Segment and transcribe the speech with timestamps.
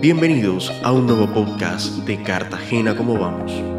[0.00, 3.69] Bienvenidos a un nuevo podcast de Cartagena como vamos.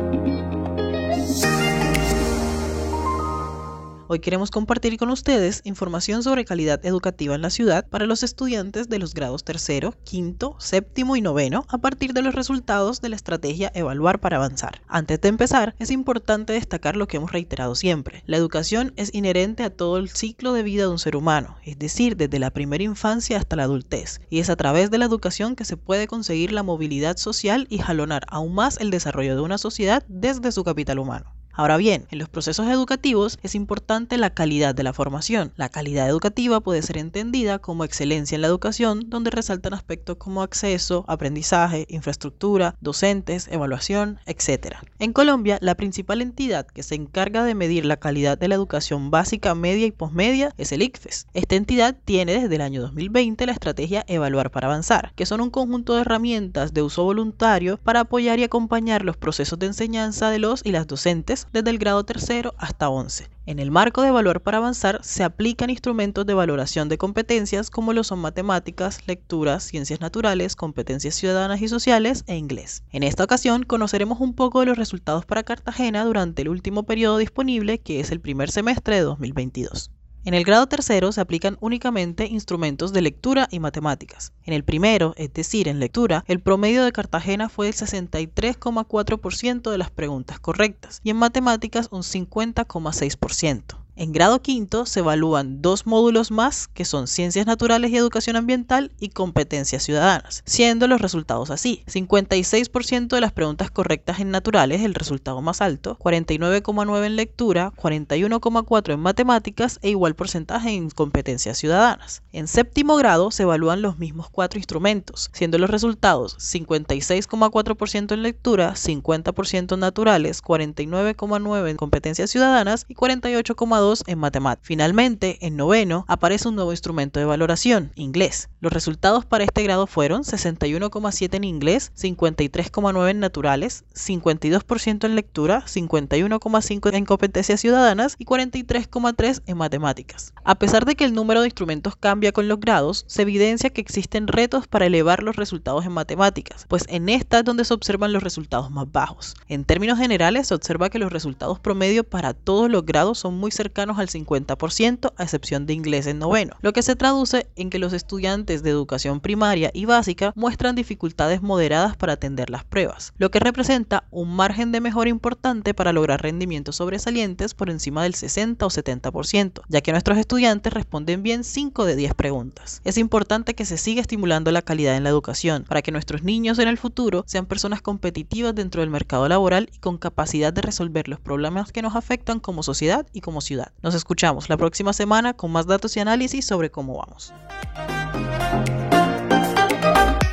[4.14, 8.90] Hoy queremos compartir con ustedes información sobre calidad educativa en la ciudad para los estudiantes
[8.90, 13.16] de los grados tercero, quinto, séptimo y noveno a partir de los resultados de la
[13.16, 14.82] estrategia Evaluar para Avanzar.
[14.90, 18.22] Antes de empezar, es importante destacar lo que hemos reiterado siempre.
[18.26, 21.80] La educación es inherente a todo el ciclo de vida de un ser humano, es
[21.80, 25.56] decir, desde la primera infancia hasta la adultez, y es a través de la educación
[25.56, 29.58] que se puede conseguir la movilidad social y jalonar aún más el desarrollo de una
[29.58, 31.41] sociedad desde su capital humano.
[31.54, 35.52] Ahora bien, en los procesos educativos es importante la calidad de la formación.
[35.58, 40.44] La calidad educativa puede ser entendida como excelencia en la educación, donde resaltan aspectos como
[40.44, 44.78] acceso, aprendizaje, infraestructura, docentes, evaluación, etc.
[45.00, 49.12] En Colombia, la principal entidad que se encarga de medir la calidad de la educación
[49.12, 51.28] básica, media y posmedia es el ICFES.
[51.34, 55.50] Esta entidad tiene desde el año 2020 la estrategia Evaluar para Avanzar, que son un
[55.50, 60.40] conjunto de herramientas de uso voluntario para apoyar y acompañar los procesos de enseñanza de
[60.40, 63.30] los y las docentes desde el grado tercero hasta 11.
[63.46, 67.94] En el marco de Valor para Avanzar se aplican instrumentos de valoración de competencias como
[67.94, 72.84] lo son matemáticas, lecturas, ciencias naturales, competencias ciudadanas y sociales e inglés.
[72.92, 77.18] En esta ocasión conoceremos un poco de los resultados para Cartagena durante el último periodo
[77.18, 79.92] disponible que es el primer semestre de 2022.
[80.24, 84.34] En el grado tercero se aplican únicamente instrumentos de lectura y matemáticas.
[84.44, 89.78] En el primero, es decir, en lectura, el promedio de Cartagena fue el 63,4% de
[89.80, 93.81] las preguntas correctas y en matemáticas un 50,6%.
[93.98, 98.94] En grado quinto se evalúan dos módulos más que son Ciencias Naturales y Educación Ambiental
[99.02, 101.84] y Competencias Ciudadanas, siendo los resultados así.
[101.88, 108.94] 56% de las preguntas correctas en naturales, el resultado más alto, 49,9 en lectura, 41,4
[108.94, 112.24] en matemáticas e igual porcentaje en competencias ciudadanas.
[112.32, 118.74] En séptimo grado se evalúan los mismos cuatro instrumentos, siendo los resultados 56,4% en lectura,
[118.76, 124.68] 50% en naturales, 49,9 en competencias ciudadanas y 48,2 en matemáticas.
[124.68, 128.50] Finalmente, en noveno, aparece un nuevo instrumento de valoración, inglés.
[128.60, 135.64] Los resultados para este grado fueron 61,7 en inglés, 53,9 en naturales, 52% en lectura,
[135.66, 140.34] 51,5 en competencias ciudadanas y 43,3 en matemáticas.
[140.44, 143.82] A pesar de que el número de instrumentos cambia con los grados, se evidencia que
[143.82, 148.14] existen retos para elevar los resultados en matemáticas, pues en esta es donde se observan
[148.14, 149.36] los resultados más bajos.
[149.48, 153.50] En términos generales, se observa que los resultados promedio para todos los grados son muy
[153.50, 157.80] cercanos al 50%, a excepción de inglés en noveno, lo que se traduce en que
[157.80, 163.32] los estudiantes de educación primaria y básica muestran dificultades moderadas para atender las pruebas, lo
[163.32, 168.66] que representa un margen de mejora importante para lograr rendimientos sobresalientes por encima del 60
[168.66, 172.82] o 70%, ya que nuestros estudiantes responden bien 5 de 10 preguntas.
[172.84, 176.60] Es importante que se siga estimulando la calidad en la educación para que nuestros niños
[176.60, 181.08] en el futuro sean personas competitivas dentro del mercado laboral y con capacidad de resolver
[181.08, 183.42] los problemas que nos afectan como sociedad y como
[183.82, 187.34] Nos escuchamos la próxima semana con más datos y análisis sobre cómo vamos.